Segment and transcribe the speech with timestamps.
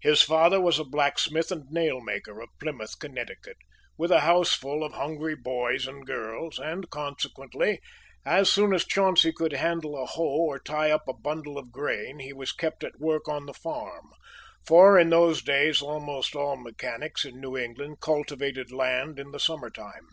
[0.00, 3.56] His father was a blacksmith and nailmaker, of Plymouth, Connecticut,
[3.96, 7.80] with a houseful of hungry boys and girls; and, consequently,
[8.22, 12.18] as soon as Chauncey could handle a hoe or tie up a bundle of grain
[12.18, 14.10] he was kept at work on the farm;
[14.66, 19.70] for, in those days, almost all mechanics in New England cultivated land in the summer
[19.70, 20.06] time.